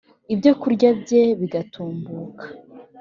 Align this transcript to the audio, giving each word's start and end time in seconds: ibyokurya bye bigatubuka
ibyokurya 0.33 0.87
bye 1.01 1.21
bigatubuka 1.39 2.45